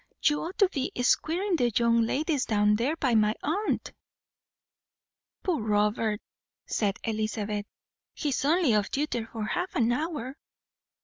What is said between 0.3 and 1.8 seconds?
ought to be squiring the